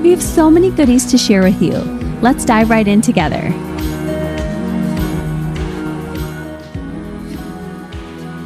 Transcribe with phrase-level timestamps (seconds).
[0.00, 1.76] We have so many goodies to share with you.
[2.22, 3.52] Let's dive right in together.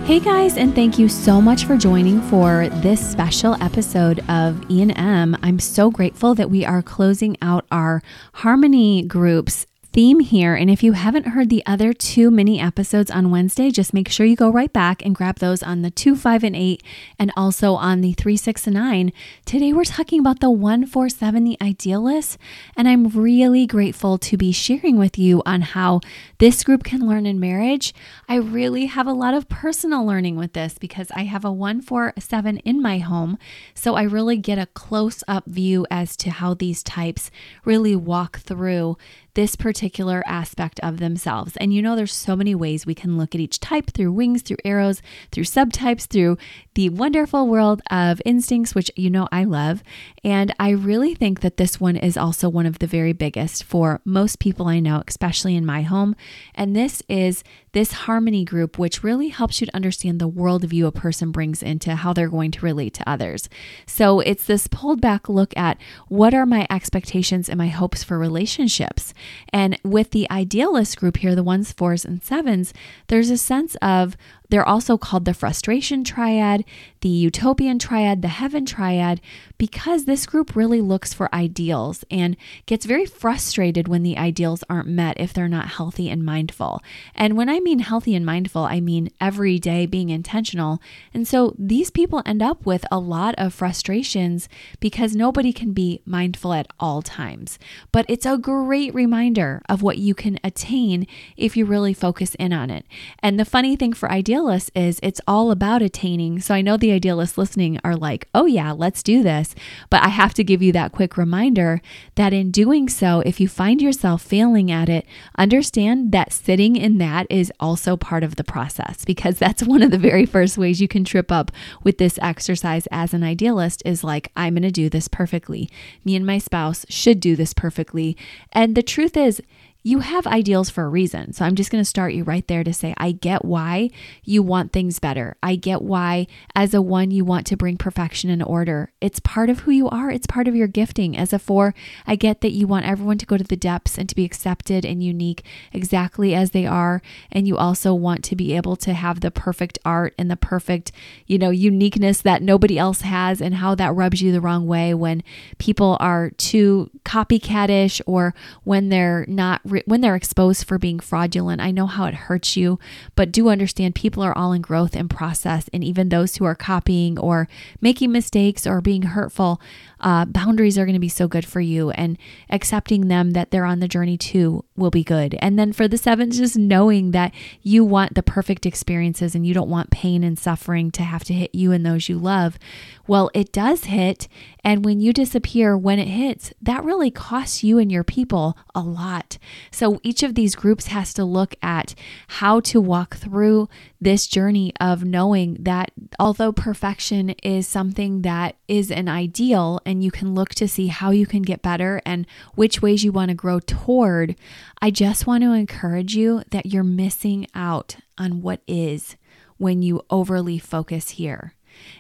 [0.04, 5.36] Hey guys, and thank you so much for joining for this special episode of E&M.
[5.42, 8.02] I'm so grateful that we are closing out our
[8.34, 10.56] harmony groups theme here.
[10.56, 14.26] And if you haven't heard the other two mini episodes on Wednesday, just make sure
[14.26, 16.82] you go right back and grab those on the 2, 5, and 8,
[17.16, 19.12] and also on the 3, 6, and 9.
[19.44, 22.38] Today we're talking about the 1, 4, 7, the idealist.
[22.76, 26.00] And I'm really grateful to be sharing with you on how
[26.38, 27.94] this group can learn in marriage.
[28.28, 31.82] I really have a lot of personal learning with this because I have a 1,
[31.82, 33.38] 4, 7 in my home.
[33.74, 37.30] So I really get a close up view as to how these types
[37.64, 38.96] really walk through
[39.34, 41.56] this particular aspect of themselves.
[41.58, 44.42] And you know, there's so many ways we can look at each type through wings,
[44.42, 46.38] through arrows, through subtypes, through
[46.74, 49.82] the wonderful world of instincts, which you know I love.
[50.22, 54.00] And I really think that this one is also one of the very biggest for
[54.04, 56.16] most people I know, especially in my home.
[56.54, 60.92] And this is this harmony group, which really helps you to understand the worldview a
[60.92, 63.48] person brings into how they're going to relate to others.
[63.86, 65.76] So it's this pulled back look at
[66.08, 69.12] what are my expectations and my hopes for relationships.
[69.52, 72.72] And with the idealist group here, the ones, fours, and sevens,
[73.08, 74.16] there's a sense of
[74.54, 76.64] they're also called the frustration triad,
[77.00, 79.20] the utopian triad, the heaven triad,
[79.58, 84.86] because this group really looks for ideals and gets very frustrated when the ideals aren't
[84.86, 86.80] met if they're not healthy and mindful.
[87.16, 90.80] And when I mean healthy and mindful, I mean every day being intentional.
[91.12, 94.48] And so these people end up with a lot of frustrations
[94.78, 97.58] because nobody can be mindful at all times.
[97.90, 102.52] But it's a great reminder of what you can attain if you really focus in
[102.52, 102.86] on it.
[103.18, 106.38] And the funny thing for ideals idealist is it's all about attaining.
[106.40, 109.54] So I know the idealists listening are like, oh, yeah, let's do this.
[109.88, 111.80] But I have to give you that quick reminder
[112.16, 115.06] that in doing so, if you find yourself failing at it,
[115.38, 119.90] understand that sitting in that is also part of the process because that's one of
[119.90, 121.50] the very first ways you can trip up
[121.82, 125.70] with this exercise as an idealist is like, I'm going to do this perfectly.
[126.04, 128.14] Me and my spouse should do this perfectly.
[128.52, 129.40] And the truth is,
[129.86, 131.34] you have ideals for a reason.
[131.34, 133.90] So I'm just going to start you right there to say, I get why
[134.24, 135.36] you want things better.
[135.42, 138.92] I get why, as a one, you want to bring perfection and order.
[139.02, 141.14] It's part of who you are, it's part of your gifting.
[141.18, 141.74] As a four,
[142.06, 144.86] I get that you want everyone to go to the depths and to be accepted
[144.86, 147.02] and unique exactly as they are.
[147.30, 150.92] And you also want to be able to have the perfect art and the perfect,
[151.26, 154.94] you know, uniqueness that nobody else has and how that rubs you the wrong way
[154.94, 155.22] when
[155.58, 161.60] people are too copycatish or when they're not when they're exposed for being fraudulent.
[161.60, 162.78] I know how it hurts you,
[163.14, 165.68] but do understand people are all in growth and process.
[165.72, 167.48] And even those who are copying or
[167.80, 169.60] making mistakes or being hurtful,
[170.00, 171.90] uh, boundaries are going to be so good for you.
[171.90, 172.18] And
[172.50, 175.34] accepting them that they're on the journey too will be good.
[175.40, 177.32] And then for the sevens, just knowing that
[177.62, 181.32] you want the perfect experiences and you don't want pain and suffering to have to
[181.32, 182.58] hit you and those you love.
[183.06, 184.28] Well, it does hit.
[184.62, 188.80] And when you disappear, when it hits, that really costs you and your people a
[188.80, 189.38] lot.
[189.70, 191.94] So each of these groups has to look at
[192.28, 193.68] how to walk through
[194.00, 200.10] this journey of knowing that although perfection is something that is an ideal and you
[200.10, 203.34] can look to see how you can get better and which ways you want to
[203.34, 204.36] grow toward,
[204.80, 209.16] I just want to encourage you that you're missing out on what is
[209.56, 211.54] when you overly focus here.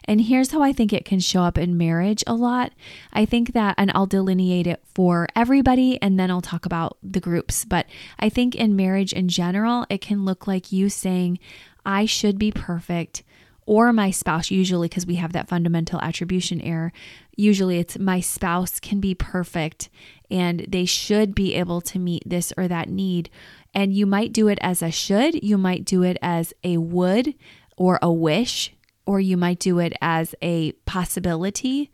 [0.04, 2.72] And here's how I think it can show up in marriage a lot.
[3.12, 7.20] I think that, and I'll delineate it for everybody and then I'll talk about the
[7.20, 7.64] groups.
[7.64, 7.86] But
[8.18, 11.38] I think in marriage in general, it can look like you saying,
[11.84, 13.22] I should be perfect.
[13.66, 16.92] Or my spouse, usually, because we have that fundamental attribution error.
[17.34, 19.88] Usually, it's my spouse can be perfect
[20.30, 23.30] and they should be able to meet this or that need.
[23.74, 27.34] And you might do it as a should, you might do it as a would
[27.76, 28.72] or a wish
[29.06, 31.90] or you might do it as a possibility,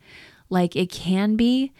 [0.49, 1.71] like it can be.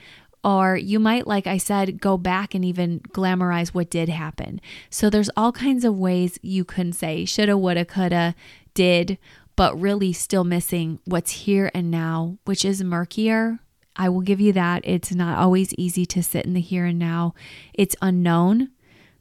[0.44, 4.60] Or you might, like I said, go back and even glamorize what did happen.
[4.90, 8.34] So there's all kinds of ways you can say shoulda, woulda, coulda,
[8.74, 9.20] did,
[9.56, 13.60] but really still missing what's here and now, which is murkier.
[13.96, 14.82] I will give you that.
[14.84, 17.36] It's not always easy to sit in the here and now.
[17.74, 18.70] It's unknown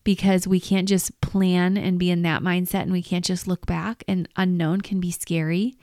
[0.04, 3.66] because we can't just plan and be in that mindset and we can't just look
[3.66, 5.76] back, and unknown can be scary.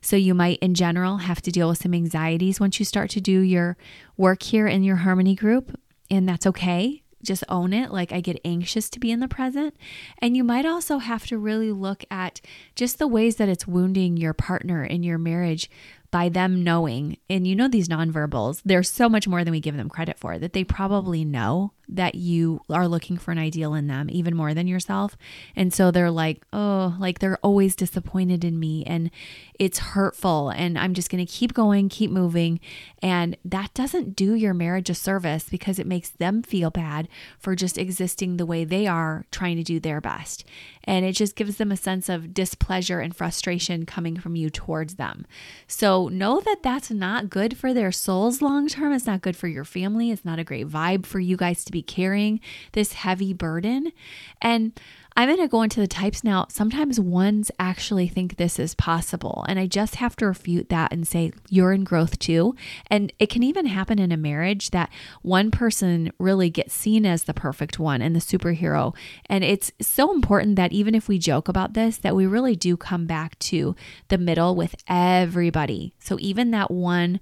[0.00, 3.20] So, you might, in general, have to deal with some anxieties once you start to
[3.20, 3.76] do your
[4.16, 5.78] work here in your harmony group,
[6.10, 7.02] and that's okay.
[7.22, 7.92] Just own it.
[7.92, 9.76] Like, I get anxious to be in the present.
[10.18, 12.40] And you might also have to really look at
[12.74, 15.70] just the ways that it's wounding your partner in your marriage
[16.10, 19.76] by them knowing, and you know, these nonverbals, they're so much more than we give
[19.76, 23.86] them credit for, that they probably know that you are looking for an ideal in
[23.86, 25.16] them even more than yourself.
[25.54, 29.10] And so they're like, oh, like they're always disappointed in me and
[29.58, 30.50] it's hurtful.
[30.50, 32.58] And I'm just going to keep going, keep moving.
[33.00, 37.08] And that doesn't do your marriage a service because it makes them feel bad
[37.38, 40.44] for just existing the way they are, trying to do their best.
[40.84, 44.96] And it just gives them a sense of displeasure and frustration coming from you towards
[44.96, 45.26] them.
[45.66, 48.92] So know that that's not good for their souls long term.
[48.92, 50.10] It's not good for your family.
[50.10, 52.40] It's not a great vibe for you guys to carrying
[52.72, 53.92] this heavy burden.
[54.40, 54.78] And
[55.14, 56.46] I'm going to go into the types now.
[56.48, 59.44] Sometimes ones actually think this is possible.
[59.46, 62.54] And I just have to refute that and say, you're in growth too.
[62.86, 64.90] And it can even happen in a marriage that
[65.20, 68.94] one person really gets seen as the perfect one and the superhero.
[69.26, 72.76] And it's so important that even if we joke about this, that we really do
[72.76, 73.76] come back to
[74.08, 75.92] the middle with everybody.
[75.98, 77.20] So even that one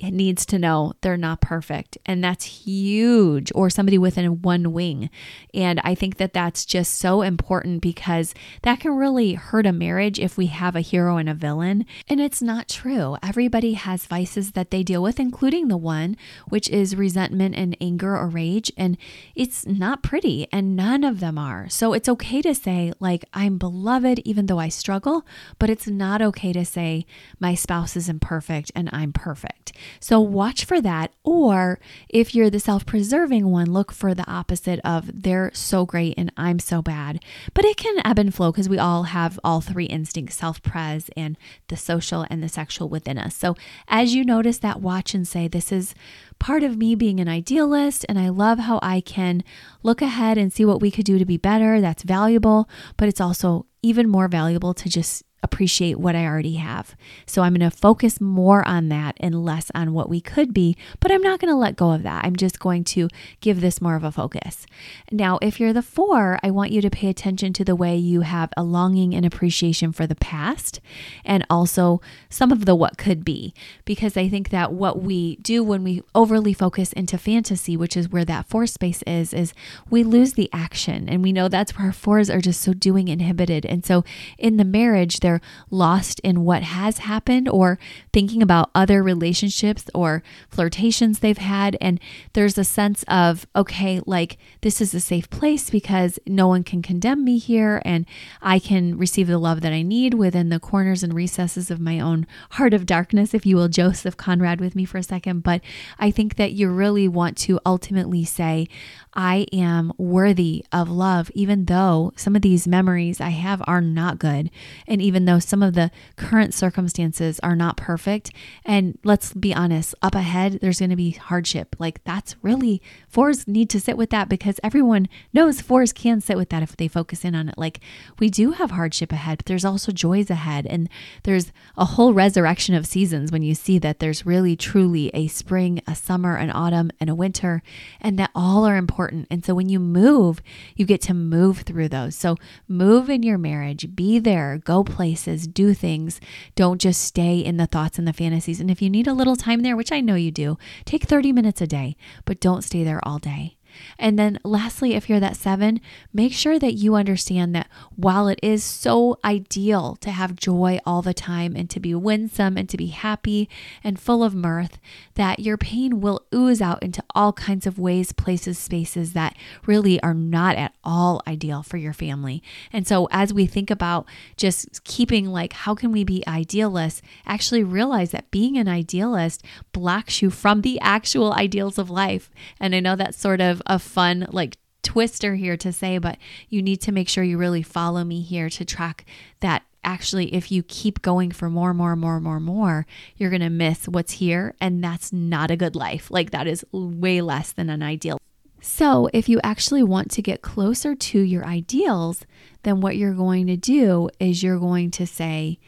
[0.00, 1.98] needs to know they're not perfect.
[2.06, 3.50] And that's huge.
[3.54, 5.10] Or somebody within one wing.
[5.52, 10.18] And i think that that's just so important because that can really hurt a marriage
[10.18, 11.84] if we have a hero and a villain.
[12.08, 13.16] And it's not true.
[13.22, 16.16] Everybody has vices that they deal with including the one
[16.48, 18.70] which is resentment and anger or rage.
[18.76, 18.96] And
[19.34, 20.46] it's not pretty.
[20.52, 21.68] And none of them are.
[21.68, 25.26] So it's okay to say like i'm beloved even though i struggle.
[25.58, 27.04] But it's not okay to say
[27.40, 31.12] my spouse is imperfect and i'm perfect so watch for that.
[31.24, 36.14] Or if you're the self preserving one, look for the opposite of they're so great
[36.16, 37.22] and I'm so bad.
[37.54, 41.10] But it can ebb and flow because we all have all three instincts self pres
[41.16, 41.36] and
[41.68, 43.34] the social and the sexual within us.
[43.34, 43.56] So
[43.88, 45.94] as you notice that, watch and say, This is
[46.38, 49.42] part of me being an idealist and I love how I can
[49.82, 51.80] look ahead and see what we could do to be better.
[51.80, 56.96] That's valuable, but it's also even more valuable to just appreciate what I already have.
[57.26, 60.76] So I'm going to focus more on that and less on what we could be,
[61.00, 62.24] but I'm not going to let go of that.
[62.24, 63.08] I'm just going to
[63.40, 64.66] give this more of a focus.
[65.12, 68.22] Now, if you're the four, I want you to pay attention to the way you
[68.22, 70.80] have a longing and appreciation for the past
[71.24, 75.62] and also some of the what could be, because I think that what we do
[75.62, 79.54] when we overly focus into fantasy, which is where that four space is, is
[79.88, 81.08] we lose the action.
[81.08, 83.64] And we know that's where our fours are just so doing inhibited.
[83.64, 84.04] And so
[84.36, 85.40] in the marriage, they're
[85.70, 87.78] lost in what has happened or
[88.14, 91.76] thinking about other relationships or flirtations they've had.
[91.82, 92.00] And
[92.32, 96.80] there's a sense of, okay, like this is a safe place because no one can
[96.80, 98.06] condemn me here and
[98.40, 102.00] I can receive the love that I need within the corners and recesses of my
[102.00, 105.42] own heart of darkness, if you will, Joseph Conrad with me for a second.
[105.42, 105.60] But
[105.98, 108.66] I think that you really want to ultimately say,
[109.12, 114.18] I am worthy of love, even though some of these memories I have are not
[114.18, 114.50] good.
[114.86, 118.30] And even though some of the current circumstances are not perfect.
[118.64, 121.76] And let's be honest, up ahead, there's going to be hardship.
[121.78, 126.36] Like that's really, fours need to sit with that because everyone knows fours can sit
[126.36, 127.58] with that if they focus in on it.
[127.58, 127.80] Like
[128.18, 130.66] we do have hardship ahead, but there's also joys ahead.
[130.66, 130.88] And
[131.22, 135.80] there's a whole resurrection of seasons when you see that there's really, truly a spring,
[135.86, 137.62] a summer, an autumn, and a winter,
[138.00, 139.26] and that all are important.
[139.30, 140.42] And so when you move,
[140.76, 142.14] you get to move through those.
[142.14, 146.20] So move in your marriage, be there, go places, do things.
[146.54, 148.60] Don't just stay in the thoughts and the fantasies.
[148.60, 151.32] And if you need a little time there, which I know you do, take 30
[151.32, 151.96] minutes a day,
[152.26, 153.57] but don't stay there all day.
[153.98, 155.80] And then, lastly, if you're that seven,
[156.12, 161.02] make sure that you understand that while it is so ideal to have joy all
[161.02, 163.48] the time and to be winsome and to be happy
[163.84, 164.78] and full of mirth,
[165.14, 170.00] that your pain will ooze out into all kinds of ways, places, spaces that really
[170.02, 172.42] are not at all ideal for your family.
[172.72, 174.06] And so, as we think about
[174.36, 180.22] just keeping, like, how can we be idealists, actually realize that being an idealist blocks
[180.22, 182.30] you from the actual ideals of life.
[182.58, 186.16] And I know that's sort of a fun, like, twister here to say, but
[186.48, 189.04] you need to make sure you really follow me here to track
[189.40, 192.84] that actually if you keep going for more more more more more
[193.16, 196.10] you're going to miss what's here and that's not a good life.
[196.10, 198.18] Like that is way less than an ideal.
[198.60, 202.24] So if you actually want to get closer to your ideals
[202.64, 205.58] then what you're going to do is you're going to say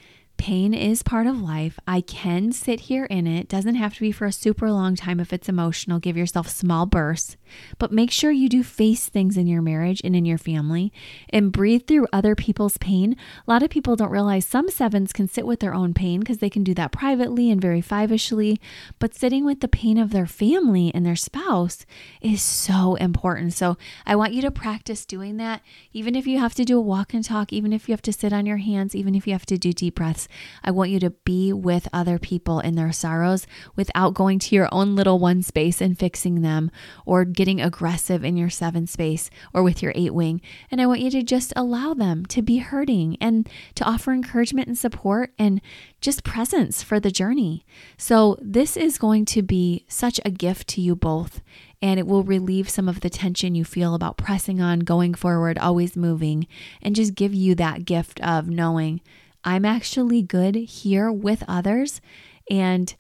[0.41, 1.79] pain is part of life.
[1.87, 3.47] I can sit here in it.
[3.47, 5.99] Doesn't have to be for a super long time if it's emotional.
[5.99, 7.37] Give yourself small bursts,
[7.79, 10.95] but make sure you do face things in your marriage and in your family
[11.29, 13.17] and breathe through other people's pain.
[13.47, 16.39] A lot of people don't realize some sevens can sit with their own pain because
[16.39, 18.59] they can do that privately and very fivishly,
[18.99, 21.85] but sitting with the pain of their family and their spouse
[22.23, 23.53] is so important.
[23.53, 25.61] So I want you to practice doing that,
[25.93, 28.13] even if you have to do a walk and talk, even if you have to
[28.13, 30.29] sit on your hands, even if you have to do deep breaths.
[30.63, 33.47] I want you to be with other people in their sorrows
[33.77, 36.71] without going to your own little one space and fixing them
[37.07, 40.41] or getting aggressive in your seven space or with your eight wing.
[40.71, 44.69] And I want you to just allow them to be hurting and to offer encouragement
[44.69, 45.61] and support and
[46.01, 47.65] just presence for the journey.
[47.97, 51.41] So, this is going to be such a gift to you both
[51.83, 55.59] and it will relieve some of the tension you feel about pressing on, going forward,
[55.59, 56.47] always moving,
[56.83, 59.01] and just give you that gift of knowing
[59.45, 62.01] I'm actually good here with others.
[62.51, 62.95] And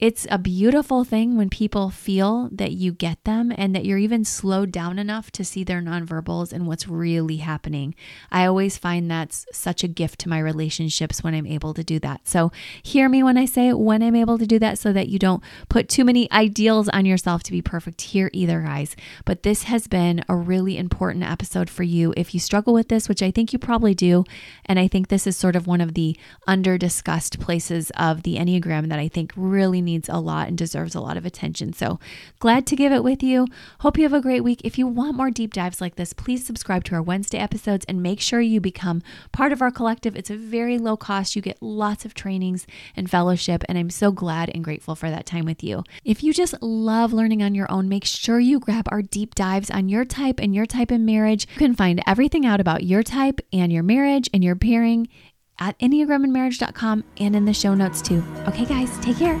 [0.00, 4.24] it's a beautiful thing when people feel that you get them and that you're even
[4.24, 7.94] slowed down enough to see their nonverbals and what's really happening.
[8.32, 11.98] I always find that's such a gift to my relationships when I'm able to do
[11.98, 12.26] that.
[12.26, 12.50] So,
[12.82, 15.42] hear me when I say when I'm able to do that so that you don't
[15.68, 18.96] put too many ideals on yourself to be perfect here either, guys.
[19.26, 22.14] But this has been a really important episode for you.
[22.16, 24.24] If you struggle with this, which I think you probably do,
[24.64, 26.16] and I think this is sort of one of the
[26.46, 30.94] under discussed places of the Enneagram that I think really needs a lot and deserves
[30.94, 31.72] a lot of attention.
[31.72, 31.98] So
[32.38, 33.46] glad to give it with you.
[33.80, 34.60] Hope you have a great week.
[34.64, 38.02] If you want more deep dives like this, please subscribe to our Wednesday episodes and
[38.02, 40.16] make sure you become part of our collective.
[40.16, 41.34] It's a very low cost.
[41.34, 45.26] You get lots of trainings and fellowship, and I'm so glad and grateful for that
[45.26, 45.82] time with you.
[46.04, 49.70] If you just love learning on your own, make sure you grab our deep dives
[49.70, 51.46] on your type and your type in marriage.
[51.54, 55.08] You can find everything out about your type and your marriage and your pairing
[55.58, 58.24] at enneagramandmarriage.com and in the show notes too.
[58.48, 59.40] Okay, guys, take care.